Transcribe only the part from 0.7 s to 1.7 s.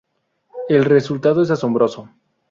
resultado es